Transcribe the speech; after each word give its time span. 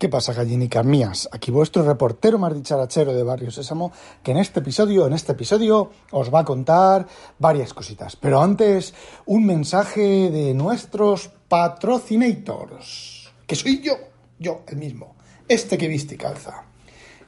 ¿Qué 0.00 0.08
pasa, 0.08 0.32
gallinicas 0.32 0.82
mías? 0.82 1.28
Aquí 1.30 1.50
vuestro 1.50 1.82
reportero 1.82 2.38
más 2.38 2.54
dicharachero 2.54 3.12
de 3.12 3.22
Barrio 3.22 3.50
Sésamo, 3.50 3.92
que 4.22 4.30
en 4.30 4.38
este 4.38 4.60
episodio, 4.60 5.06
en 5.06 5.12
este 5.12 5.32
episodio, 5.32 5.90
os 6.10 6.32
va 6.32 6.40
a 6.40 6.44
contar 6.46 7.06
varias 7.38 7.74
cositas. 7.74 8.16
Pero 8.16 8.40
antes, 8.40 8.94
un 9.26 9.44
mensaje 9.44 10.30
de 10.30 10.54
nuestros 10.54 11.28
patrocinators, 11.48 13.30
que 13.46 13.54
soy 13.54 13.82
yo, 13.82 13.92
yo 14.38 14.62
el 14.68 14.78
mismo, 14.78 15.16
este 15.46 15.76
que 15.76 15.86
viste 15.86 16.14
y 16.14 16.16
calza. 16.16 16.64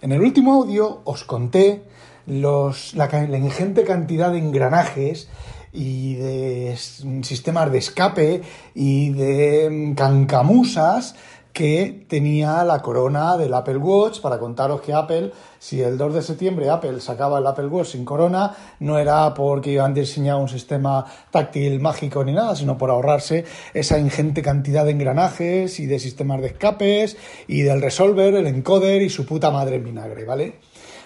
En 0.01 0.13
el 0.13 0.23
último 0.23 0.55
audio 0.55 1.03
os 1.05 1.25
conté 1.25 1.83
los, 2.25 2.95
la, 2.95 3.09
la 3.09 3.37
ingente 3.37 3.85
cantidad 3.85 4.33
de 4.33 4.39
engranajes 4.39 5.29
y 5.75 6.15
de 6.15 6.75
sistemas 7.23 7.71
de 7.71 7.79
escape 7.79 8.43
y 8.75 9.11
de 9.11 9.93
cancamusas 9.95 11.17
que 11.53 12.07
tenía 12.09 12.65
la 12.65 12.81
corona 12.81 13.37
del 13.37 13.53
Apple 13.55 13.77
Watch 13.77 14.21
para 14.21 14.39
contaros 14.39 14.81
que 14.81 14.93
Apple, 14.93 15.33
si 15.59 15.83
el 15.83 15.99
2 15.99 16.15
de 16.15 16.23
septiembre 16.23 16.71
Apple 16.71 17.01
sacaba 17.01 17.39
el 17.39 17.47
Apple 17.47 17.67
Watch 17.67 17.89
sin 17.89 18.05
corona, 18.05 18.57
no 18.81 18.99
era 18.99 19.35
porque 19.35 19.73
iban 19.73 19.95
diseñado 19.95 20.39
un 20.39 20.49
sistema 20.49 21.05
táctil 21.31 21.81
mágico 21.81 22.25
ni 22.25 22.33
nada, 22.33 22.57
sino 22.57 22.79
por 22.79 22.91
ahorrarse 22.91 23.45
esa 23.75 23.99
ingente 23.99 24.43
cantidad 24.43 24.85
de 24.85 24.93
engranajes 24.93 25.79
y 25.79 25.87
de 25.87 25.99
sistemas 25.99 26.41
de 26.41 26.49
escapes 26.49 27.17
y 27.47 27.63
del 27.63 27.83
resolver, 27.83 28.35
el 28.35 28.47
encoder 28.47 29.03
y 29.03 29.11
su 29.11 29.27
puta 29.27 29.51
madre 29.51 29.77
en 29.77 29.85
vinagre, 29.85 30.25
¿vale? 30.25 30.57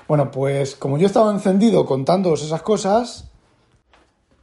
Bueno, 0.07 0.31
pues 0.31 0.77
como 0.77 0.99
yo 0.99 1.07
estaba 1.07 1.33
encendido 1.33 1.85
contándoos 1.85 2.45
esas 2.45 2.63
cosas, 2.63 3.29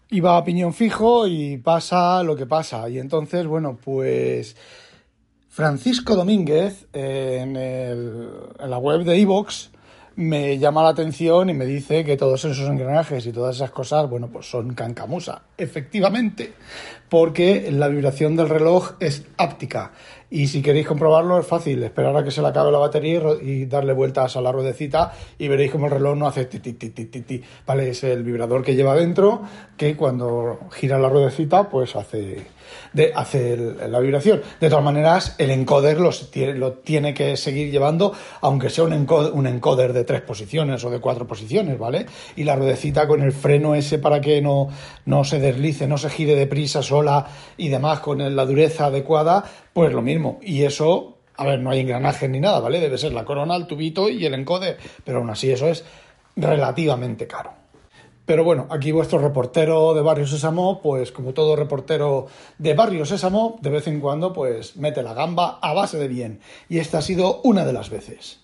iba 0.09 0.37
a 0.37 0.43
piñón 0.43 0.73
fijo 0.73 1.25
y 1.25 1.57
pasa 1.57 2.21
lo 2.23 2.35
que 2.35 2.45
pasa. 2.45 2.89
Y 2.89 2.99
entonces, 2.99 3.47
bueno, 3.47 3.77
pues 3.83 4.55
Francisco 5.53 6.15
Domínguez 6.15 6.87
en, 6.93 7.55
el, 7.55 8.27
en 8.59 8.69
la 8.71 8.79
web 8.79 9.03
de 9.03 9.21
Evox 9.21 9.69
me 10.15 10.57
llama 10.57 10.81
la 10.81 10.89
atención 10.89 11.47
y 11.47 11.53
me 11.53 11.67
dice 11.67 12.03
que 12.03 12.17
todos 12.17 12.43
esos 12.45 12.67
engranajes 12.67 13.27
y 13.27 13.31
todas 13.31 13.57
esas 13.57 13.69
cosas, 13.69 14.09
bueno, 14.09 14.29
pues 14.33 14.49
son 14.49 14.73
cancamusa. 14.73 15.43
Efectivamente, 15.55 16.53
porque 17.07 17.69
la 17.71 17.87
vibración 17.87 18.35
del 18.35 18.49
reloj 18.49 18.93
es 18.99 19.25
áptica. 19.37 19.91
Y 20.33 20.47
si 20.47 20.63
queréis 20.63 20.87
comprobarlo 20.87 21.37
es 21.37 21.45
fácil, 21.45 21.83
esperar 21.83 22.17
a 22.17 22.23
que 22.23 22.31
se 22.31 22.41
le 22.41 22.47
acabe 22.47 22.71
la 22.71 22.79
batería 22.79 23.21
y 23.39 23.67
darle 23.67 23.93
vueltas 23.93 24.35
a 24.35 24.41
la 24.41 24.51
ruedecita 24.51 25.13
y 25.37 25.47
veréis 25.47 25.71
como 25.71 25.85
el 25.85 25.91
reloj 25.91 26.17
no 26.17 26.25
hace 26.25 26.45
ti 26.45 26.57
ti 26.57 26.73
ti 26.73 26.89
ti 26.89 27.05
ti. 27.05 27.43
Vale, 27.67 27.91
es 27.91 28.03
el 28.03 28.23
vibrador 28.23 28.63
que 28.63 28.73
lleva 28.73 28.95
dentro 28.95 29.43
que 29.77 29.95
cuando 29.95 30.61
gira 30.71 30.97
la 30.97 31.07
ruedecita 31.07 31.69
pues 31.69 31.95
hace 31.95 32.47
de 32.93 33.11
hacer 33.13 33.59
la 33.89 33.99
vibración. 33.99 34.41
De 34.59 34.69
todas 34.69 34.83
maneras, 34.83 35.35
el 35.37 35.51
encoder 35.51 35.99
los 35.99 36.31
lo 36.55 36.73
tiene 36.73 37.13
que 37.13 37.37
seguir 37.37 37.71
llevando, 37.71 38.13
aunque 38.41 38.69
sea 38.69 38.85
un 38.85 38.93
encoder, 38.93 39.33
un 39.33 39.47
encoder 39.47 39.93
de 39.93 40.03
tres 40.03 40.21
posiciones 40.21 40.83
o 40.83 40.89
de 40.89 40.99
cuatro 40.99 41.27
posiciones, 41.27 41.77
¿vale? 41.77 42.05
Y 42.35 42.43
la 42.43 42.55
ruedecita 42.55 43.07
con 43.07 43.21
el 43.21 43.31
freno 43.31 43.75
ese 43.75 43.99
para 43.99 44.21
que 44.21 44.41
no, 44.41 44.69
no 45.05 45.23
se 45.23 45.39
deslice, 45.39 45.87
no 45.87 45.97
se 45.97 46.09
gire 46.09 46.35
deprisa 46.35 46.81
sola 46.81 47.27
y 47.57 47.69
demás 47.69 47.99
con 47.99 48.35
la 48.35 48.45
dureza 48.45 48.85
adecuada, 48.85 49.43
pues 49.73 49.91
lo 49.91 50.01
mismo. 50.01 50.22
Y 50.41 50.63
eso, 50.63 51.17
a 51.35 51.45
ver, 51.45 51.59
no 51.59 51.69
hay 51.69 51.81
engranajes 51.81 52.29
ni 52.29 52.39
nada, 52.39 52.59
¿vale? 52.59 52.79
Debe 52.79 52.97
ser 52.97 53.13
la 53.13 53.25
corona, 53.25 53.55
el 53.55 53.67
tubito 53.67 54.09
y 54.09 54.25
el 54.25 54.33
encoder, 54.33 54.77
pero 55.03 55.19
aún 55.19 55.29
así 55.29 55.51
eso 55.51 55.67
es 55.67 55.83
relativamente 56.35 57.27
caro. 57.27 57.63
Pero 58.25 58.45
bueno, 58.45 58.67
aquí 58.69 58.93
vuestro 58.93 59.19
reportero 59.19 59.93
de 59.93 60.01
Barrio 60.01 60.25
Sésamo, 60.25 60.81
pues 60.81 61.11
como 61.11 61.33
todo 61.33 61.57
reportero 61.57 62.27
de 62.57 62.73
Barrio 62.73 63.05
Sésamo, 63.05 63.57
de 63.61 63.69
vez 63.69 63.87
en 63.87 63.99
cuando 63.99 64.31
pues 64.31 64.77
mete 64.77 65.03
la 65.03 65.13
gamba 65.13 65.59
a 65.61 65.73
base 65.73 65.97
de 65.97 66.07
bien. 66.07 66.39
Y 66.69 66.79
esta 66.79 66.99
ha 66.99 67.01
sido 67.01 67.41
una 67.43 67.65
de 67.65 67.73
las 67.73 67.89
veces. 67.89 68.39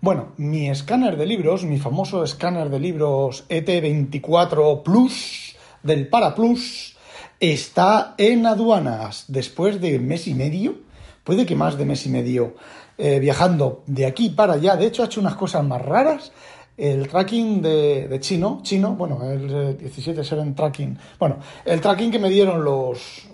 Bueno, 0.00 0.32
mi 0.38 0.70
escáner 0.70 1.18
de 1.18 1.26
libros, 1.26 1.64
mi 1.64 1.78
famoso 1.78 2.24
escáner 2.24 2.70
de 2.70 2.80
libros 2.80 3.44
ET24 3.50 4.82
Plus 4.82 5.56
del 5.82 6.08
Para 6.08 6.34
Plus, 6.34 6.96
está 7.38 8.14
en 8.16 8.46
aduanas 8.46 9.26
después 9.28 9.80
de 9.80 9.98
mes 9.98 10.26
y 10.26 10.34
medio, 10.34 10.76
puede 11.24 11.46
que 11.46 11.56
más 11.56 11.76
de 11.78 11.84
mes 11.84 12.06
y 12.06 12.10
medio, 12.10 12.54
eh, 12.98 13.18
viajando 13.18 13.82
de 13.86 14.06
aquí 14.06 14.30
para 14.30 14.54
allá. 14.54 14.76
De 14.76 14.86
hecho, 14.86 15.02
ha 15.02 15.06
hecho 15.06 15.20
unas 15.20 15.36
cosas 15.36 15.64
más 15.64 15.82
raras 15.82 16.32
el 16.82 17.06
tracking 17.06 17.62
de, 17.62 18.18
chino, 18.18 18.58
chino, 18.64 18.96
bueno, 18.96 19.20
el 19.22 19.78
17 19.78 20.20
tracking, 20.52 20.98
bueno, 21.16 21.36
el 21.64 21.80
tracking 21.80 22.10
que 22.10 22.18
me 22.18 22.28
dieron 22.28 22.64
los, 22.64 23.28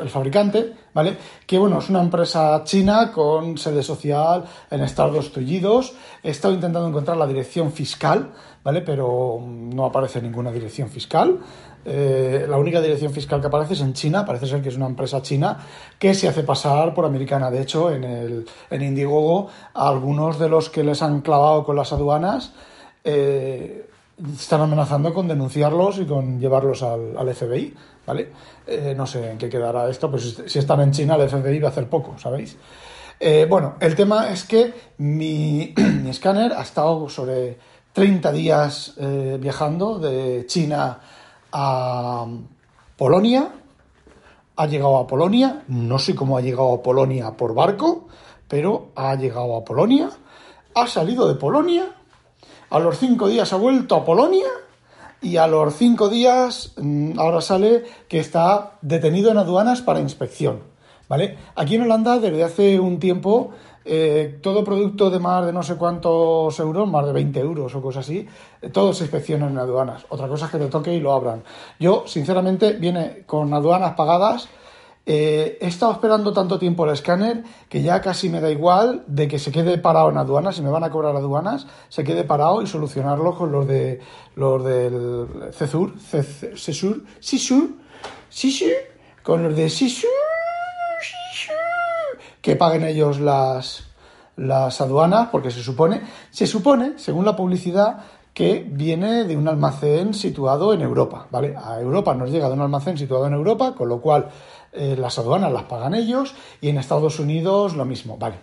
el 0.00 0.08
fabricante, 0.08 0.72
¿vale? 0.94 1.14
Que 1.46 1.58
bueno, 1.58 1.80
es 1.80 1.90
una 1.90 2.00
empresa 2.00 2.62
china 2.64 3.12
con 3.12 3.58
sede 3.58 3.82
social 3.82 4.44
en 4.70 4.80
Estados 4.80 5.36
Unidos. 5.36 5.92
He 6.22 6.30
estado 6.30 6.54
intentando 6.54 6.88
encontrar 6.88 7.18
la 7.18 7.26
dirección 7.26 7.72
fiscal, 7.72 8.32
¿vale? 8.62 8.80
Pero 8.80 9.38
no 9.46 9.84
aparece 9.84 10.22
ninguna 10.22 10.50
dirección 10.50 10.88
fiscal. 10.88 11.40
Eh, 11.84 12.46
la 12.48 12.56
única 12.56 12.80
dirección 12.80 13.12
fiscal 13.12 13.38
que 13.42 13.48
aparece 13.48 13.74
es 13.74 13.82
en 13.82 13.92
China, 13.92 14.24
parece 14.24 14.46
ser 14.46 14.62
que 14.62 14.70
es 14.70 14.76
una 14.78 14.86
empresa 14.86 15.20
china 15.20 15.58
que 15.98 16.14
se 16.14 16.26
hace 16.26 16.42
pasar 16.42 16.94
por 16.94 17.04
americana. 17.04 17.50
De 17.50 17.60
hecho, 17.60 17.90
en, 17.90 18.04
el, 18.04 18.46
en 18.70 18.82
Indiegogo, 18.82 19.48
algunos 19.74 20.38
de 20.38 20.48
los 20.48 20.70
que 20.70 20.82
les 20.82 21.02
han 21.02 21.20
clavado 21.20 21.64
con 21.64 21.76
las 21.76 21.92
aduanas, 21.92 22.54
eh, 23.04 23.86
están 24.34 24.62
amenazando 24.62 25.12
con 25.12 25.28
denunciarlos 25.28 25.98
y 25.98 26.06
con 26.06 26.40
llevarlos 26.40 26.82
al, 26.82 27.34
FBI, 27.34 27.74
¿vale? 28.06 28.32
Eh, 28.66 28.94
no 28.96 29.06
sé 29.06 29.32
en 29.32 29.38
qué 29.38 29.50
quedará 29.50 29.88
esto, 29.90 30.10
pues 30.10 30.42
si 30.46 30.58
están 30.58 30.80
en 30.80 30.90
China 30.92 31.16
el 31.16 31.28
FBI 31.28 31.58
va 31.58 31.68
a 31.68 31.72
hacer 31.72 31.88
poco, 31.88 32.16
¿sabéis? 32.18 32.56
Eh, 33.20 33.46
bueno, 33.48 33.74
el 33.80 33.94
tema 33.94 34.30
es 34.30 34.44
que 34.44 34.72
mi, 34.98 35.74
mi, 36.02 36.10
escáner 36.10 36.52
ha 36.54 36.62
estado 36.62 37.08
sobre 37.08 37.58
30 37.92 38.32
días 38.32 38.94
viajando 39.38 39.98
de 40.00 40.46
China 40.46 40.98
a 41.52 42.26
Polonia, 42.96 43.50
ha 44.56 44.66
llegado 44.66 44.96
a 44.96 45.06
Polonia, 45.06 45.62
no 45.68 45.98
sé 45.98 46.14
cómo 46.14 46.36
ha 46.36 46.40
llegado 46.40 46.74
a 46.74 46.82
Polonia 46.82 47.32
por 47.32 47.54
barco, 47.54 48.08
pero 48.48 48.88
ha 48.96 49.14
llegado 49.14 49.56
a 49.56 49.64
Polonia, 49.64 50.10
ha 50.74 50.86
salido 50.86 51.28
de 51.28 51.34
Polonia 51.34 51.92
a 52.74 52.80
los 52.80 52.98
cinco 52.98 53.28
días 53.28 53.52
ha 53.52 53.56
vuelto 53.56 53.94
a 53.94 54.04
Polonia 54.04 54.48
y 55.22 55.36
a 55.36 55.46
los 55.46 55.76
cinco 55.76 56.08
días 56.08 56.72
mm, 56.76 57.16
ahora 57.20 57.40
sale 57.40 57.84
que 58.08 58.18
está 58.18 58.78
detenido 58.82 59.30
en 59.30 59.38
aduanas 59.38 59.80
para 59.80 60.00
inspección. 60.00 60.58
¿Vale? 61.08 61.36
Aquí 61.54 61.76
en 61.76 61.82
Holanda, 61.82 62.18
desde 62.18 62.42
hace 62.42 62.80
un 62.80 62.98
tiempo, 62.98 63.50
eh, 63.84 64.40
todo 64.42 64.64
producto 64.64 65.08
de 65.08 65.20
más 65.20 65.46
de 65.46 65.52
no 65.52 65.62
sé 65.62 65.76
cuántos 65.76 66.58
euros, 66.58 66.88
más 66.88 67.06
de 67.06 67.12
20 67.12 67.38
euros 67.38 67.72
o 67.76 67.80
cosas 67.80 68.06
así, 68.06 68.26
eh, 68.60 68.70
todo 68.70 68.92
se 68.92 69.04
inspecciona 69.04 69.46
en 69.46 69.56
aduanas. 69.56 70.04
Otra 70.08 70.26
cosa 70.26 70.46
es 70.46 70.50
que 70.50 70.58
te 70.58 70.66
toque 70.66 70.92
y 70.92 70.98
lo 70.98 71.12
abran. 71.12 71.44
Yo, 71.78 72.02
sinceramente, 72.08 72.72
viene 72.72 73.22
con 73.24 73.54
aduanas 73.54 73.94
pagadas 73.94 74.48
eh, 75.06 75.58
he 75.60 75.66
estado 75.66 75.92
esperando 75.92 76.32
tanto 76.32 76.58
tiempo 76.58 76.84
el 76.84 76.92
escáner 76.92 77.44
que 77.68 77.82
ya 77.82 78.00
casi 78.00 78.30
me 78.30 78.40
da 78.40 78.50
igual 78.50 79.04
de 79.06 79.28
que 79.28 79.38
se 79.38 79.52
quede 79.52 79.76
parado 79.76 80.08
en 80.08 80.16
aduanas, 80.16 80.56
si 80.56 80.62
me 80.62 80.70
van 80.70 80.82
a 80.82 80.90
cobrar 80.90 81.14
aduanas, 81.14 81.66
se 81.90 82.04
quede 82.04 82.24
parado 82.24 82.62
y 82.62 82.66
solucionarlo 82.66 83.36
con 83.36 83.52
los 83.52 83.66
de 83.66 84.00
los 84.34 84.64
del 84.64 85.52
CESUR, 85.52 85.98
CESUR, 85.98 87.04
SISUR, 87.20 87.70
SISUR, 88.30 88.72
con 89.22 89.42
los 89.42 89.54
de 89.54 89.68
SISUR, 89.68 90.10
que 92.40 92.56
paguen 92.56 92.84
ellos 92.84 93.20
las, 93.20 93.84
las 94.36 94.80
aduanas, 94.80 95.28
porque 95.30 95.50
se 95.50 95.62
supone, 95.62 96.00
se 96.30 96.46
supone, 96.46 96.98
según 96.98 97.26
la 97.26 97.36
publicidad, 97.36 98.04
que 98.34 98.66
viene 98.68 99.24
de 99.24 99.36
un 99.36 99.46
almacén 99.46 100.12
situado 100.12 100.74
en 100.74 100.80
Europa, 100.82 101.28
¿vale? 101.30 101.54
A 101.56 101.80
Europa 101.80 102.14
nos 102.14 102.30
llega 102.30 102.48
de 102.48 102.54
un 102.54 102.62
almacén 102.62 102.98
situado 102.98 103.28
en 103.28 103.32
Europa, 103.32 103.74
con 103.76 103.88
lo 103.88 104.00
cual 104.00 104.28
eh, 104.74 104.96
las 104.98 105.18
aduanas 105.18 105.52
las 105.52 105.64
pagan 105.64 105.94
ellos 105.94 106.34
y 106.60 106.68
en 106.68 106.78
Estados 106.78 107.18
Unidos 107.18 107.74
lo 107.74 107.84
mismo. 107.84 108.16
Vale, 108.18 108.36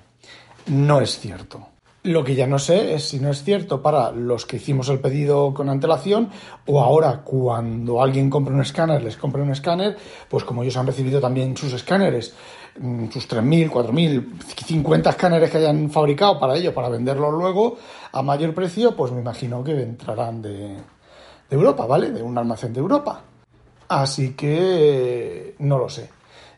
no 0.67 1.01
es 1.01 1.19
cierto. 1.19 1.67
Lo 2.03 2.23
que 2.23 2.33
ya 2.33 2.47
no 2.47 2.57
sé 2.57 2.95
es 2.95 3.09
si 3.09 3.19
no 3.19 3.29
es 3.29 3.43
cierto 3.43 3.83
para 3.83 4.11
los 4.11 4.47
que 4.47 4.55
hicimos 4.55 4.89
el 4.89 4.99
pedido 4.99 5.53
con 5.53 5.69
antelación 5.69 6.31
o 6.65 6.81
ahora 6.81 7.21
cuando 7.23 8.01
alguien 8.01 8.27
compra 8.27 8.55
un 8.55 8.61
escáner, 8.61 9.03
les 9.03 9.17
compra 9.17 9.43
un 9.43 9.51
escáner, 9.51 9.97
pues 10.27 10.43
como 10.43 10.63
ellos 10.63 10.77
han 10.77 10.87
recibido 10.87 11.21
también 11.21 11.55
sus 11.55 11.73
escáneres 11.73 12.33
mm, 12.79 13.09
sus 13.09 13.29
3.000, 13.29 13.69
4.000, 13.69 14.41
50 14.65 15.09
escáneres 15.11 15.51
que 15.51 15.57
hayan 15.59 15.91
fabricado 15.91 16.39
para 16.39 16.55
ellos, 16.55 16.73
para 16.73 16.89
venderlos 16.89 17.33
luego 17.33 17.77
a 18.11 18.23
mayor 18.23 18.55
precio, 18.55 18.95
pues 18.95 19.11
me 19.11 19.21
imagino 19.21 19.63
que 19.63 19.83
entrarán 19.83 20.41
de, 20.41 20.69
de 21.51 21.55
Europa, 21.55 21.85
¿vale? 21.85 22.09
De 22.09 22.23
un 22.23 22.35
almacén 22.35 22.73
de 22.73 22.79
Europa. 22.79 23.21
Así 23.89 24.33
que 24.33 25.53
no 25.59 25.77
lo 25.77 25.87
sé. 25.87 26.09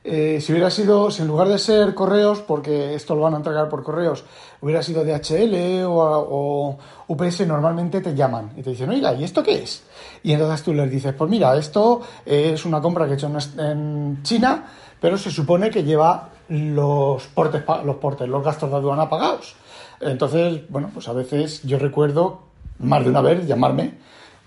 Eh, 0.05 0.41
si 0.41 0.51
hubiera 0.51 0.69
sido, 0.69 1.09
si 1.09 1.21
en 1.21 1.29
lugar 1.29 1.47
de 1.47 1.57
ser 1.57 1.94
correos, 1.94 2.39
porque 2.41 2.94
esto 2.94 3.15
lo 3.15 3.21
van 3.21 3.35
a 3.35 3.38
entregar 3.38 3.69
por 3.69 3.83
correos, 3.83 4.25
hubiera 4.59 4.83
sido 4.83 5.05
DHL 5.05 5.85
o, 5.88 6.77
UPS, 7.07 7.47
normalmente 7.47 8.01
te 8.01 8.13
llaman 8.13 8.51
y 8.57 8.61
te 8.61 8.71
dicen, 8.71 8.89
oiga, 8.89 9.13
¿y 9.13 9.23
esto 9.23 9.41
qué 9.41 9.63
es? 9.63 9.83
Y 10.23 10.33
entonces 10.33 10.63
tú 10.63 10.73
les 10.73 10.91
dices, 10.91 11.13
pues 11.13 11.29
mira, 11.29 11.55
esto 11.55 12.01
es 12.25 12.65
una 12.65 12.81
compra 12.81 13.05
que 13.05 13.11
he 13.11 13.15
hecho 13.15 13.31
en 13.57 14.21
China, 14.23 14.65
pero 15.00 15.17
se 15.17 15.31
supone 15.31 15.69
que 15.69 15.83
lleva 15.83 16.29
los 16.49 17.25
portes, 17.27 17.63
los 17.85 17.95
portes, 17.95 18.27
los 18.27 18.44
gastos 18.44 18.69
de 18.69 18.75
aduana 18.75 19.09
pagados. 19.09 19.56
Entonces, 20.01 20.63
bueno, 20.69 20.89
pues 20.94 21.07
a 21.07 21.13
veces 21.13 21.61
yo 21.63 21.79
recuerdo 21.79 22.41
más 22.79 23.03
de 23.03 23.09
una 23.09 23.21
vez 23.21 23.47
llamarme 23.47 23.94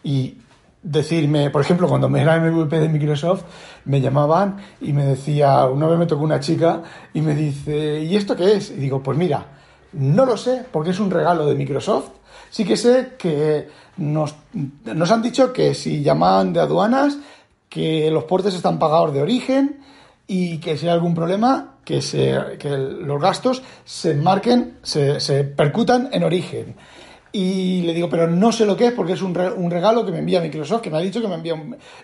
y 0.05 0.37
decirme, 0.83 1.51
por 1.51 1.63
ejemplo, 1.63 1.89
cuando 1.89 2.09
me 2.09 2.23
era 2.23 2.39
MVP 2.39 2.79
de 2.79 2.89
Microsoft, 2.89 3.45
me 3.85 4.01
llamaban 4.01 4.59
y 4.81 4.93
me 4.93 5.05
decía, 5.05 5.67
una 5.67 5.87
vez 5.87 5.99
me 5.99 6.07
tocó 6.07 6.23
una 6.23 6.41
chica 6.41 6.83
y 7.13 7.21
me 7.21 7.35
dice, 7.35 8.01
¿y 8.03 8.17
esto 8.17 8.37
qué 8.37 8.55
es? 8.55 8.71
Y 8.71 8.75
digo, 8.75 9.03
pues 9.03 9.19
mira, 9.19 9.47
no 9.93 10.25
lo 10.25 10.37
sé, 10.37 10.65
porque 10.71 10.91
es 10.91 11.01
un 11.01 11.11
regalo 11.11 11.47
de 11.47 11.55
Microsoft. 11.55 12.11
Sí 12.51 12.65
que 12.65 12.77
sé 12.77 13.15
que 13.19 13.69
nos, 13.97 14.35
nos 14.85 15.11
han 15.11 15.23
dicho 15.23 15.53
que 15.53 15.75
si 15.75 16.03
llaman 16.03 16.53
de 16.53 16.61
aduanas, 16.61 17.19
que 17.69 18.11
los 18.11 18.25
portes 18.25 18.55
están 18.55 18.79
pagados 18.79 19.13
de 19.13 19.23
origen 19.23 19.81
y 20.27 20.59
que 20.59 20.77
si 20.77 20.87
hay 20.87 20.93
algún 20.93 21.15
problema, 21.15 21.77
que, 21.85 22.03
se, 22.03 22.57
que 22.59 22.71
los 22.71 23.21
gastos 23.21 23.63
se 23.85 24.15
marquen, 24.15 24.79
se, 24.83 25.21
se 25.21 25.45
percutan 25.45 26.09
en 26.13 26.25
origen. 26.25 26.77
Y 27.33 27.83
le 27.83 27.93
digo, 27.93 28.09
pero 28.09 28.27
no 28.27 28.51
sé 28.51 28.65
lo 28.65 28.77
que 28.77 28.87
es 28.87 28.93
porque 28.93 29.13
es 29.13 29.23
un, 29.23 29.35
regalo 29.35 30.07
que 30.07 30.13
me 30.13 30.21
envía 30.21 30.41
Microsoft, 30.41 30.81
que 30.81 30.91
me 30.91 30.97
ha 30.97 31.01
dicho 31.01 31.21
que 31.21 31.29
me 31.29 31.35
envía 31.35 31.55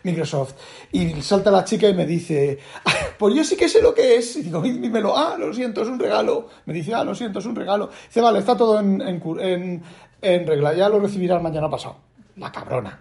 Microsoft. 0.03 0.55
Y 0.93 1.23
salta 1.23 1.51
la 1.51 1.65
chica 1.65 1.89
y 1.89 1.95
me 1.95 2.05
dice, 2.05 2.59
ah, 2.85 2.93
pues 3.19 3.35
yo 3.35 3.45
sí 3.45 3.57
que 3.57 3.69
sé 3.69 3.81
lo 3.81 3.95
que 3.95 4.17
es. 4.17 4.37
Y 4.37 4.43
digo, 4.43 4.61
dímelo, 4.61 5.17
ah, 5.17 5.37
lo 5.39 5.53
siento, 5.55 5.83
es 5.83 5.89
un 5.89 5.99
regalo. 5.99 6.49
Me 6.67 6.75
dice, 6.75 6.95
ah, 6.95 7.05
lo 7.05 7.15
siento, 7.15 7.39
es 7.39 7.47
un 7.47 7.57
regalo. 7.57 7.91
Dice, 8.07 8.21
vale, 8.21 8.41
está 8.41 8.57
todo 8.57 8.79
en, 8.81 9.01
en, 9.01 9.83
en 10.21 10.47
regla, 10.47 10.75
ya 10.75 10.89
lo 10.89 11.01
recibirás 11.01 11.43
mañana 11.43 11.71
pasado. 11.71 11.97
La 12.37 12.53
cabrona. 12.53 12.99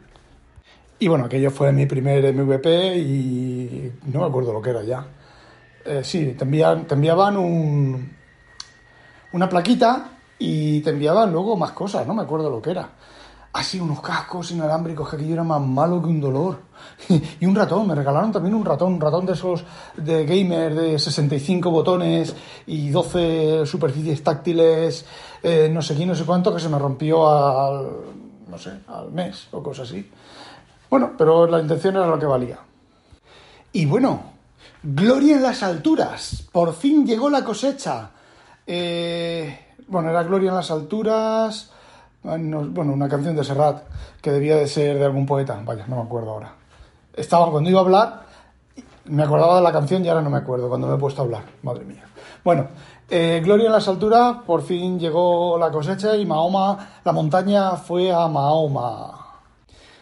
Y 1.00 1.08
bueno, 1.08 1.26
aquello 1.26 1.50
fue 1.50 1.72
mi 1.72 1.88
primer 1.88 2.32
MVP 2.34 2.98
y 2.98 3.92
no 4.06 4.20
me 4.20 4.26
acuerdo 4.28 4.54
lo 4.54 4.62
que 4.62 4.70
era 4.70 4.84
ya. 4.84 5.06
Eh, 5.84 6.02
sí, 6.04 6.36
te, 6.38 6.44
envían, 6.44 6.86
te 6.86 6.94
enviaban 6.94 7.38
un, 7.38 8.16
una 9.32 9.50
plaquita 9.50 10.12
y 10.44 10.82
te 10.82 10.90
enviaban 10.90 11.32
luego 11.32 11.56
más 11.56 11.72
cosas, 11.72 12.08
no 12.08 12.16
me 12.16 12.24
acuerdo 12.24 12.50
lo 12.50 12.60
que 12.60 12.72
era. 12.72 12.90
Así 13.54 13.80
unos 13.80 14.02
cascos 14.02 14.50
inalámbricos 14.50 15.08
que 15.08 15.18
aquello 15.18 15.34
era 15.34 15.44
más 15.44 15.62
malo 15.62 16.02
que 16.02 16.08
un 16.08 16.20
dolor. 16.20 16.58
y 17.40 17.46
un 17.46 17.54
ratón, 17.54 17.86
me 17.86 17.94
regalaron 17.94 18.32
también 18.32 18.56
un 18.56 18.66
ratón, 18.66 18.94
un 18.94 19.02
ratón 19.02 19.28
de 19.28 19.34
esos 19.34 19.64
de 19.96 20.26
gamer 20.26 20.74
de 20.74 20.98
65 20.98 21.70
botones 21.70 22.36
y 22.66 22.90
12 22.90 23.68
superficies 23.68 24.24
táctiles, 24.24 25.06
eh, 25.44 25.70
no 25.72 25.84
sé 25.84 25.96
quién, 25.96 26.10
no 26.10 26.16
sé 26.16 26.24
cuánto, 26.24 26.52
que 26.56 26.60
se 26.60 26.70
me 26.70 26.80
rompió 26.80 27.30
al, 27.30 27.88
no 28.48 28.58
sé, 28.58 28.72
al 28.88 29.12
mes 29.12 29.48
o 29.52 29.62
cosas 29.62 29.90
así. 29.90 30.10
Bueno, 30.90 31.12
pero 31.16 31.46
la 31.46 31.62
intención 31.62 31.98
era 31.98 32.08
lo 32.08 32.18
que 32.18 32.26
valía. 32.26 32.58
Y 33.74 33.86
bueno, 33.86 34.24
gloria 34.82 35.36
en 35.36 35.44
las 35.44 35.62
alturas, 35.62 36.48
por 36.52 36.74
fin 36.74 37.06
llegó 37.06 37.30
la 37.30 37.44
cosecha. 37.44 38.10
Eh, 38.66 39.71
bueno, 39.88 40.10
era 40.10 40.24
Gloria 40.24 40.50
en 40.50 40.56
las 40.56 40.72
alturas, 40.72 41.72
bueno, 42.24 42.94
una 42.94 43.10
canción 43.10 43.36
de 43.36 43.44
Serrat, 43.44 43.84
que 44.22 44.32
debía 44.32 44.56
de 44.56 44.68
ser 44.68 44.98
de 44.98 45.06
algún 45.06 45.26
poeta, 45.26 45.60
vaya, 45.64 45.86
no 45.88 45.96
me 45.98 46.04
acuerdo 46.04 46.32
ahora. 46.32 46.54
Estaba, 47.14 47.50
cuando 47.50 47.70
iba 47.70 47.80
a 47.80 47.84
hablar, 47.84 48.22
me 49.06 49.24
acordaba 49.24 49.56
de 49.56 49.64
la 49.64 49.72
canción 49.72 50.06
y 50.06 50.10
ahora 50.10 50.22
no 50.22 50.30
me 50.30 50.38
acuerdo, 50.38 50.70
cuando 50.70 50.88
me 50.88 50.96
he 50.96 50.98
puesto 50.98 51.22
a 51.22 51.26
hablar, 51.26 51.44
madre 51.64 51.84
mía. 51.86 52.06
Bueno, 52.44 52.68
eh, 53.10 53.42
Gloria 53.44 53.68
en 53.68 53.74
las 53.74 53.88
alturas, 53.88 54.38
por 54.46 54.62
fin 54.62 55.00
llegó 55.00 55.58
la 55.58 55.72
cosecha 55.72 56.16
y 56.16 56.26
Mahoma, 56.26 57.02
la 57.04 57.12
montaña 57.12 57.72
fue 57.72 58.12
a 58.12 58.28
Mahoma. 58.28 59.40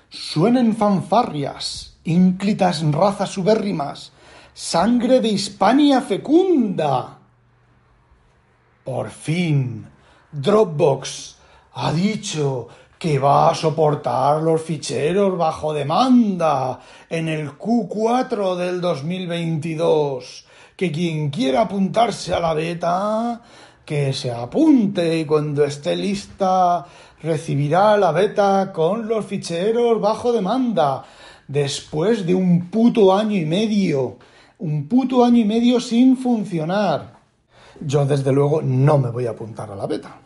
Suenen 0.10 0.76
fanfarrias, 0.76 1.98
ínclitas 2.04 2.84
razas 2.92 3.30
subérrimas, 3.30 4.12
sangre 4.54 5.22
de 5.22 5.30
Hispania 5.30 6.02
fecunda 6.02 7.19
por 8.90 9.12
fin, 9.12 9.86
Dropbox 10.32 11.36
ha 11.76 11.94
dicho 11.94 12.70
que 12.98 13.20
va 13.20 13.52
a 13.52 13.54
soportar 13.54 14.42
los 14.42 14.64
ficheros 14.64 15.38
bajo 15.38 15.74
demanda 15.74 16.80
en 17.08 17.28
el 17.28 17.52
Q4 17.52 18.56
del 18.56 18.82
2022. 18.82 20.44
Que 20.76 20.92
quien 20.92 21.30
quiera 21.30 21.62
apuntarse 21.62 22.34
a 22.34 22.40
la 22.40 22.56
beta, 22.56 23.40
que 23.86 24.12
se 24.12 24.32
apunte 24.32 25.20
y 25.20 25.26
cuando 25.26 25.66
esté 25.66 25.96
lista 25.96 26.84
recibirá 27.22 27.96
la 27.96 28.12
beta 28.12 28.72
con 28.74 29.08
los 29.08 29.24
ficheros 29.24 30.02
bajo 30.02 30.34
demanda. 30.34 31.06
Después 31.48 32.26
de 32.26 32.34
un 32.34 32.72
puto 32.72 33.16
año 33.16 33.38
y 33.38 33.46
medio. 33.46 34.18
Un 34.58 34.88
puto 34.88 35.24
año 35.24 35.38
y 35.38 35.46
medio 35.46 35.80
sin 35.80 36.18
funcionar 36.18 37.19
yo 37.82 38.06
desde 38.06 38.32
luego 38.32 38.62
no 38.62 38.98
me 38.98 39.10
voy 39.10 39.28
a 39.28 39.32
apuntar 39.32 39.72
a 39.72 39.76
la 39.76 39.88
beta. 39.88 40.18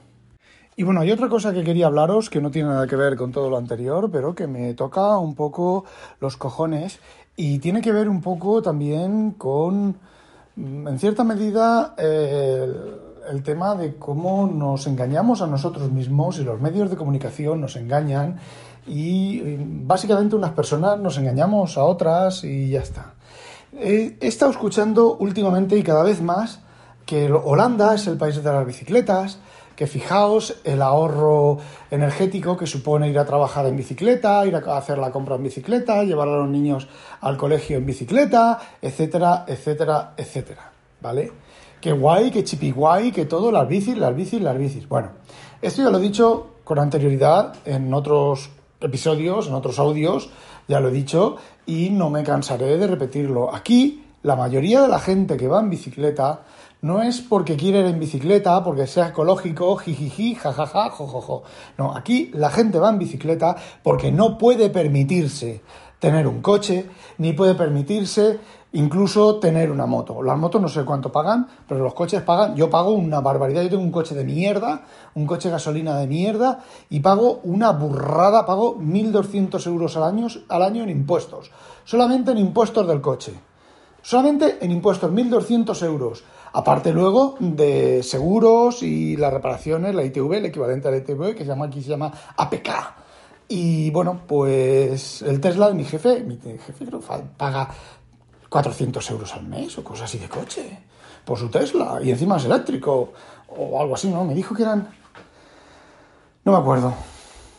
Y 0.75 0.83
bueno, 0.83 1.01
hay 1.01 1.11
otra 1.11 1.29
cosa 1.29 1.53
que 1.53 1.63
quería 1.63 1.85
hablaros 1.85 2.29
que 2.31 2.41
no 2.41 2.50
tiene 2.50 2.69
nada 2.69 2.88
que 2.88 2.95
ver 2.95 3.15
con 3.15 3.31
todo 3.31 3.50
lo 3.50 3.57
anterior, 3.57 4.09
pero 4.11 4.33
que 4.33 4.47
me 4.47 4.73
toca 4.73 5.19
un 5.19 5.35
poco 5.35 5.85
los 6.19 6.35
cojones 6.35 7.00
y 7.35 7.59
tiene 7.59 7.81
que 7.81 7.91
ver 7.91 8.09
un 8.09 8.21
poco 8.21 8.61
también 8.61 9.31
con, 9.31 9.97
mm, 10.55 10.88
en 10.88 11.00
cierta 11.00 11.23
medida, 11.23 11.94
el, 11.97 13.44
tema 13.44 13.75
de 13.75 13.95
cómo 13.95 14.47
nos 14.47 14.85
engañamos 14.88 15.41
a 15.41 15.47
nosotros 15.47 15.91
mismos 15.91 16.39
y 16.39 16.44
los 16.44 16.59
medios 16.59 16.89
de 16.89 16.97
comunicación 16.97 17.61
nos 17.61 17.75
engañan 17.75 18.38
y 18.85 19.41
básicamente 19.85 20.35
unas 20.35 20.51
personas 20.51 21.00
nos 21.00 21.17
engañamos 21.17 21.77
a 21.77 21.83
otras 21.83 22.44
y 22.44 22.69
ya 22.69 22.81
está. 22.81 23.13
he 23.73 24.17
estado 24.21 24.51
escuchando 24.51 25.15
últimamente 25.17 25.77
y 25.77 25.83
cada 25.83 26.03
vez 26.03 26.21
más 26.21 26.59
que 27.05 27.31
Holanda 27.31 27.95
es 27.95 28.07
el 28.07 28.17
país 28.17 28.41
de 28.41 28.51
las 28.51 28.65
bicicletas, 28.65 29.39
que 29.75 29.88
fijaos 29.88 30.55
el 30.63 30.81
ahorro 30.81 31.57
energético 31.89 32.55
que 32.55 32.67
supone 32.67 33.10
ir 33.10 33.17
a 33.17 33.25
trabajar 33.25 33.65
en 33.65 33.75
bicicleta, 33.75 34.45
ir 34.45 34.55
a 34.55 34.77
hacer 34.77 34.98
la 34.98 35.12
compra 35.12 35.36
en 35.36 35.43
bicicleta, 35.43 36.03
llevar 36.03 36.27
a 36.27 36.38
los 36.38 36.50
niños 36.50 36.88
al 37.22 37.38
colegio 37.38 37.77
en 37.77 37.86
bicicleta, 37.86 38.60
etcétera, 38.81 39.45
etcétera, 39.48 40.13
etcétera, 40.15 40.72
¿vale? 41.01 41.31
Qué 41.81 41.91
guay, 41.91 42.31
qué 42.31 42.43
chipi 42.43 42.72
guay, 42.72 43.12
que 43.12 43.25
todo, 43.25 43.51
las 43.51 43.67
bicis, 43.67 43.98
las 43.98 44.15
bicis, 44.15 44.41
las 44.41 44.57
bicis. 44.57 44.88
Bueno, 44.88 45.10
esto 45.62 45.81
ya 45.81 45.89
lo 45.89 45.98
he 45.98 46.01
dicho 46.01 46.48
con 46.63 46.79
anterioridad 46.79 47.55
en 47.65 47.93
otros 47.93 48.51
episodios, 48.79 49.48
en 49.48 49.53
otros 49.53 49.79
audios, 49.79 50.29
ya 50.67 50.79
lo 50.79 50.89
he 50.89 50.91
dicho 50.91 51.38
y 51.65 51.89
no 51.89 52.10
me 52.10 52.24
cansaré 52.24 52.77
de 52.77 52.88
repetirlo. 52.88 53.53
Aquí, 53.53 54.05
la 54.22 54.36
mayoría 54.36 54.81
de 54.81 54.88
la 54.88 55.00
gente 55.00 55.36
que 55.36 55.48
va 55.48 55.60
en 55.60 55.69
bicicleta 55.69 56.41
no 56.83 57.01
es 57.01 57.21
porque 57.21 57.55
quiera 57.55 57.79
ir 57.79 57.85
en 57.85 57.99
bicicleta, 57.99 58.61
porque 58.61 58.87
sea 58.87 59.07
ecológico, 59.07 59.77
jijiji, 59.77 60.35
jajaja, 60.35 60.89
jojojo. 60.89 61.43
No, 61.77 61.95
aquí 61.95 62.29
la 62.33 62.49
gente 62.49 62.77
va 62.77 62.89
en 62.89 62.99
bicicleta 62.99 63.55
porque 63.81 64.11
no 64.11 64.37
puede 64.37 64.69
permitirse 64.69 65.61
tener 65.99 66.27
un 66.27 66.41
coche, 66.41 66.89
ni 67.19 67.31
puede 67.31 67.55
permitirse 67.55 68.37
incluso 68.73 69.39
tener 69.39 69.71
una 69.71 69.85
moto. 69.85 70.21
Las 70.21 70.37
motos 70.37 70.61
no 70.61 70.67
sé 70.67 70.83
cuánto 70.83 71.09
pagan, 71.09 71.47
pero 71.69 71.81
los 71.81 71.93
coches 71.93 72.21
pagan, 72.21 72.57
yo 72.57 72.69
pago 72.69 72.91
una 72.91 73.21
barbaridad, 73.21 73.61
yo 73.63 73.69
tengo 73.69 73.83
un 73.83 73.91
coche 73.91 74.13
de 74.13 74.25
mierda, 74.25 74.81
un 75.13 75.25
coche 75.25 75.49
gasolina 75.49 75.97
de 75.97 76.07
mierda, 76.07 76.65
y 76.89 76.99
pago 76.99 77.39
una 77.45 77.71
burrada, 77.71 78.45
pago 78.45 78.77
1.200 78.77 79.65
euros 79.67 79.95
al 79.95 80.03
año, 80.03 80.27
al 80.49 80.61
año 80.61 80.83
en 80.83 80.89
impuestos, 80.89 81.49
solamente 81.85 82.31
en 82.31 82.39
impuestos 82.39 82.85
del 82.85 82.99
coche. 82.99 83.33
Solamente 84.05 84.57
en 84.59 84.71
impuestos, 84.71 85.09
1.200 85.09 85.81
euros. 85.85 86.25
Aparte 86.53 86.93
luego 86.93 87.36
de 87.39 88.03
seguros 88.03 88.83
y 88.83 89.17
las 89.17 89.33
reparaciones, 89.33 89.95
la 89.95 90.03
ITV, 90.03 90.33
el 90.33 90.45
equivalente 90.45 90.88
a 90.88 90.91
la 90.91 90.98
ITV, 90.98 91.33
que 91.33 91.39
se 91.39 91.45
llama, 91.45 91.65
aquí 91.65 91.81
se 91.81 91.89
llama 91.89 92.12
APK. 92.38 92.69
Y 93.48 93.89
bueno, 93.89 94.22
pues 94.27 95.24
el 95.24 95.41
Tesla 95.41 95.67
de 95.67 95.74
mi 95.74 95.83
jefe, 95.83 96.24
mi 96.24 96.38
jefe 96.38 96.86
creo 96.86 97.01
paga 97.38 97.69
400 98.50 99.10
euros 99.12 99.33
al 99.33 99.48
mes 99.48 99.77
o 99.79 99.83
cosas 99.83 100.05
así 100.05 100.19
de 100.19 100.29
coche 100.29 100.79
por 101.25 101.39
su 101.39 101.50
Tesla. 101.50 102.00
Y 102.03 102.12
encima 102.12 102.38
es 102.38 102.45
eléctrico 102.45 103.13
o 103.48 103.81
algo 103.81 103.95
así, 103.95 104.10
¿no? 104.10 104.24
Me 104.24 104.36
dijo 104.36 104.53
que 104.55 104.62
eran... 104.62 104.88
No 106.45 106.51
me 106.51 106.57
acuerdo. 106.60 106.93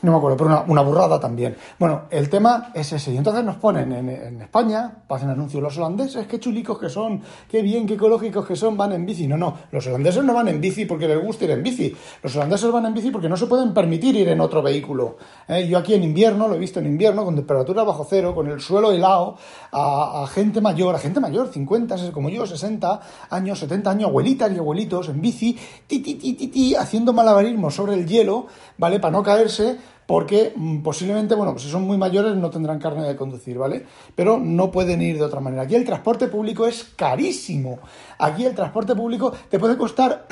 No 0.04 0.12
me 0.12 0.18
acuerdo, 0.18 0.36
pero 0.36 0.50
una, 0.50 0.60
una, 0.68 0.82
burrada 0.82 1.18
también. 1.18 1.56
Bueno, 1.78 2.02
el 2.10 2.28
tema 2.28 2.70
es 2.74 2.92
ese. 2.92 3.10
Y 3.10 3.16
entonces 3.16 3.42
nos 3.42 3.56
ponen 3.56 3.90
en, 3.90 4.10
en 4.10 4.42
España, 4.42 4.92
pasan 5.08 5.30
anuncios 5.30 5.62
los 5.62 5.78
holandeses, 5.78 6.26
qué 6.26 6.38
chulicos 6.38 6.78
que 6.78 6.90
son, 6.90 7.22
qué 7.48 7.62
bien, 7.62 7.86
qué 7.86 7.94
ecológicos 7.94 8.46
que 8.46 8.54
son, 8.54 8.76
van 8.76 8.92
en 8.92 9.06
bici. 9.06 9.26
No, 9.26 9.38
no, 9.38 9.56
los 9.70 9.86
holandeses 9.86 10.22
no 10.22 10.34
van 10.34 10.48
en 10.48 10.60
bici 10.60 10.84
porque 10.84 11.08
les 11.08 11.24
gusta 11.24 11.46
ir 11.46 11.52
en 11.52 11.62
bici. 11.62 11.96
Los 12.22 12.36
holandeses 12.36 12.70
van 12.70 12.84
en 12.84 12.92
bici 12.92 13.10
porque 13.10 13.30
no 13.30 13.36
se 13.38 13.46
pueden 13.46 13.72
permitir 13.72 14.14
ir 14.14 14.28
en 14.28 14.42
otro 14.42 14.62
vehículo. 14.62 15.16
¿eh? 15.48 15.66
Yo 15.66 15.78
aquí 15.78 15.94
en 15.94 16.04
invierno, 16.04 16.48
lo 16.48 16.56
he 16.56 16.58
visto 16.58 16.80
en 16.80 16.86
invierno, 16.86 17.24
con 17.24 17.34
temperatura 17.34 17.82
bajo 17.82 18.06
cero, 18.06 18.34
con 18.34 18.46
el 18.48 18.60
suelo 18.60 18.92
helado, 18.92 19.38
a, 19.72 20.24
a 20.24 20.26
gente 20.26 20.60
mayor, 20.60 20.94
a 20.94 20.98
gente 20.98 21.18
mayor, 21.18 21.48
50, 21.48 22.12
como 22.12 22.28
yo, 22.28 22.46
60 22.46 23.00
años, 23.30 23.58
70 23.58 23.90
años, 23.90 24.08
abuelitas 24.10 24.52
y 24.52 24.58
abuelitos 24.58 25.08
en 25.08 25.22
bici, 25.22 25.58
ti, 25.86 26.00
ti, 26.00 26.16
ti, 26.16 26.34
ti, 26.34 26.48
ti 26.48 26.74
haciendo 26.74 27.14
malabarismo 27.14 27.70
sobre 27.70 27.94
el 27.94 28.06
hielo, 28.06 28.48
¿vale? 28.76 29.00
Para 29.00 29.12
no 29.12 29.22
caerse 29.22 29.78
porque 30.06 30.52
mm, 30.54 30.82
posiblemente, 30.82 31.34
bueno, 31.34 31.52
pues 31.52 31.64
si 31.64 31.70
son 31.70 31.82
muy 31.82 31.96
mayores 31.96 32.36
no 32.36 32.50
tendrán 32.50 32.78
carne 32.78 33.02
de 33.06 33.16
conducir, 33.16 33.58
¿vale? 33.58 33.86
Pero 34.14 34.38
no 34.38 34.70
pueden 34.70 35.02
ir 35.02 35.16
de 35.16 35.24
otra 35.24 35.40
manera. 35.40 35.62
Aquí 35.62 35.74
el 35.74 35.84
transporte 35.84 36.28
público 36.28 36.66
es 36.66 36.84
carísimo. 36.96 37.78
Aquí 38.18 38.44
el 38.44 38.54
transporte 38.54 38.94
público 38.94 39.32
te 39.48 39.58
puede 39.58 39.76
costar 39.76 40.26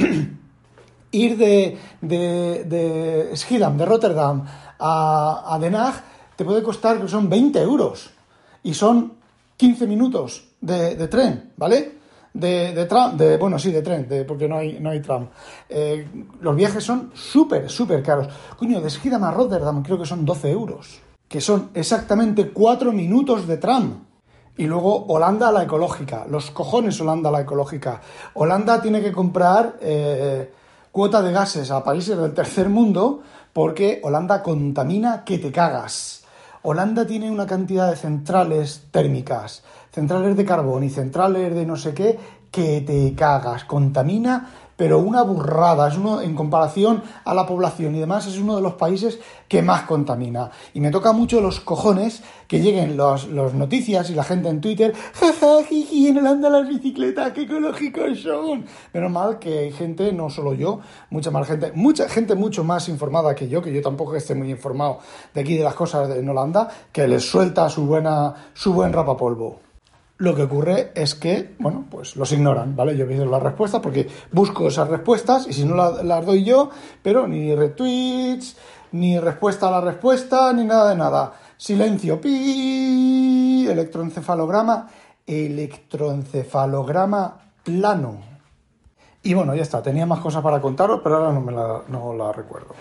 ir 1.10 1.36
de, 1.36 1.78
de, 2.00 2.64
de 2.64 3.36
Schiedam, 3.36 3.76
de 3.76 3.86
Rotterdam, 3.86 4.44
a, 4.78 5.54
a 5.54 5.58
Den 5.58 5.74
Haag, 5.74 5.94
te 6.36 6.44
puede 6.44 6.62
costar 6.62 7.00
que 7.00 7.08
son 7.08 7.28
20 7.28 7.60
euros. 7.60 8.10
Y 8.62 8.74
son 8.74 9.14
15 9.56 9.86
minutos 9.86 10.44
de, 10.60 10.96
de 10.96 11.08
tren, 11.08 11.52
¿vale? 11.56 12.01
De, 12.34 12.72
de 12.72 12.84
tram, 12.86 13.16
de, 13.16 13.36
bueno, 13.36 13.58
sí, 13.58 13.70
de 13.70 13.82
tren, 13.82 14.06
porque 14.26 14.48
no 14.48 14.58
hay, 14.58 14.78
no 14.80 14.90
hay 14.90 15.00
tram. 15.00 15.28
Eh, 15.68 16.06
los 16.40 16.56
viajes 16.56 16.82
son 16.82 17.10
súper, 17.14 17.68
súper 17.68 18.02
caros. 18.02 18.28
Coño, 18.56 18.80
de 18.80 18.90
Schiedam 18.90 19.24
a 19.24 19.30
Rotterdam 19.30 19.82
creo 19.82 19.98
que 19.98 20.06
son 20.06 20.24
12 20.24 20.50
euros, 20.50 21.00
que 21.28 21.40
son 21.40 21.70
exactamente 21.74 22.50
4 22.50 22.92
minutos 22.92 23.46
de 23.46 23.56
tram. 23.58 24.06
Y 24.56 24.66
luego 24.66 25.06
Holanda 25.06 25.50
la 25.50 25.62
ecológica, 25.62 26.26
los 26.28 26.50
cojones 26.50 27.00
Holanda 27.00 27.30
la 27.30 27.40
ecológica. 27.40 28.02
Holanda 28.34 28.82
tiene 28.82 29.00
que 29.00 29.10
comprar 29.10 29.78
eh, 29.80 30.52
cuota 30.90 31.22
de 31.22 31.32
gases 31.32 31.70
a 31.70 31.82
países 31.82 32.18
del 32.18 32.34
tercer 32.34 32.68
mundo 32.68 33.22
porque 33.52 34.00
Holanda 34.04 34.42
contamina 34.42 35.24
que 35.24 35.38
te 35.38 35.50
cagas. 35.50 36.21
Holanda 36.62 37.06
tiene 37.06 37.30
una 37.30 37.46
cantidad 37.46 37.90
de 37.90 37.96
centrales 37.96 38.86
térmicas, 38.90 39.64
centrales 39.90 40.36
de 40.36 40.44
carbón 40.44 40.84
y 40.84 40.90
centrales 40.90 41.54
de 41.54 41.66
no 41.66 41.76
sé 41.76 41.92
qué, 41.92 42.18
que 42.50 42.82
te 42.82 43.14
cagas, 43.14 43.64
contamina, 43.64 44.48
pero 44.82 44.98
una 44.98 45.22
burrada, 45.22 45.86
es 45.86 45.96
uno 45.96 46.20
en 46.20 46.34
comparación 46.34 47.04
a 47.24 47.34
la 47.34 47.46
población 47.46 47.94
y 47.94 48.00
demás, 48.00 48.26
es 48.26 48.36
uno 48.36 48.56
de 48.56 48.62
los 48.62 48.72
países 48.72 49.20
que 49.46 49.62
más 49.62 49.82
contamina. 49.82 50.50
Y 50.74 50.80
me 50.80 50.90
toca 50.90 51.12
mucho 51.12 51.40
los 51.40 51.60
cojones 51.60 52.24
que 52.48 52.58
lleguen 52.58 52.96
las 52.96 53.28
los 53.28 53.54
noticias 53.54 54.10
y 54.10 54.14
la 54.16 54.24
gente 54.24 54.48
en 54.48 54.60
Twitter, 54.60 54.92
jaja, 55.14 55.62
jiji, 55.68 56.08
en 56.08 56.18
Holanda 56.18 56.50
las 56.50 56.66
bicicletas, 56.66 57.30
qué 57.30 57.42
ecológicos 57.42 58.22
son. 58.22 58.64
Menos 58.92 59.12
mal 59.12 59.38
que 59.38 59.60
hay 59.60 59.70
gente, 59.70 60.12
no 60.12 60.28
solo 60.28 60.52
yo, 60.52 60.80
mucha 61.10 61.30
más 61.30 61.46
gente, 61.46 61.70
mucha 61.76 62.08
gente 62.08 62.34
mucho 62.34 62.64
más 62.64 62.88
informada 62.88 63.36
que 63.36 63.48
yo, 63.48 63.62
que 63.62 63.72
yo 63.72 63.82
tampoco 63.82 64.16
esté 64.16 64.34
muy 64.34 64.50
informado 64.50 64.98
de 65.32 65.42
aquí 65.42 65.56
de 65.56 65.62
las 65.62 65.74
cosas 65.74 66.10
en 66.10 66.28
Holanda, 66.28 66.68
que 66.90 67.06
les 67.06 67.22
suelta 67.22 67.68
su 67.68 67.86
buena, 67.86 68.34
su 68.52 68.72
buen 68.72 68.92
rapapolvo. 68.92 69.71
Lo 70.22 70.34
que 70.36 70.44
ocurre 70.44 70.92
es 70.94 71.16
que, 71.16 71.56
bueno, 71.58 71.84
pues 71.90 72.14
los 72.14 72.30
ignoran, 72.30 72.76
¿vale? 72.76 72.96
Yo 72.96 73.08
pido 73.08 73.26
las 73.26 73.42
respuestas 73.42 73.80
porque 73.80 74.06
busco 74.30 74.68
esas 74.68 74.86
respuestas 74.86 75.48
y 75.48 75.52
si 75.52 75.64
no 75.64 75.74
las, 75.74 76.24
doy 76.24 76.44
yo, 76.44 76.70
pero 77.02 77.26
ni 77.26 77.52
retweets, 77.56 78.56
ni 78.92 79.18
respuesta 79.18 79.66
a 79.66 79.72
la 79.72 79.80
respuesta, 79.80 80.52
ni 80.52 80.62
nada 80.62 80.90
de 80.90 80.96
nada. 80.96 81.32
Silencio, 81.56 82.20
pi, 82.20 83.66
electroencefalograma, 83.68 84.86
electroencefalograma 85.26 87.40
plano. 87.64 88.18
Y 89.24 89.34
bueno, 89.34 89.56
ya 89.56 89.62
está, 89.62 89.82
tenía 89.82 90.06
más 90.06 90.20
cosas 90.20 90.40
para 90.40 90.60
contaros, 90.60 91.00
pero 91.02 91.16
ahora 91.16 91.32
no 91.32 91.40
me 91.40 91.50
la, 91.50 91.82
no 91.88 92.14
la 92.14 92.30
recuerdo. 92.30 92.76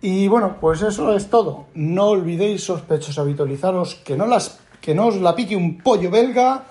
Y 0.00 0.26
bueno, 0.26 0.56
pues 0.58 0.80
eso 0.80 1.14
es 1.14 1.28
todo. 1.28 1.66
No 1.74 2.06
olvidéis, 2.06 2.64
sospechosos, 2.64 3.18
habitualizaros 3.18 3.96
que 3.96 4.16
no 4.16 4.24
las 4.24 4.60
que 4.80 4.94
no 4.94 5.08
os 5.08 5.16
la 5.16 5.34
pique 5.34 5.54
un 5.54 5.82
pollo 5.82 6.10
belga. 6.10 6.64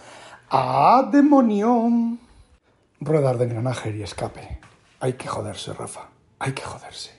¡Ah, 0.50 1.10
demonio! 1.12 2.18
Ruedas 3.02 3.38
de 3.38 3.46
engranaje 3.46 3.96
y 3.96 4.02
escape. 4.02 4.60
Hay 5.02 5.14
que 5.14 5.28
joderse, 5.28 5.74
Rafa. 5.74 6.08
Hay 6.40 6.54
que 6.54 6.64
joderse. 6.64 7.17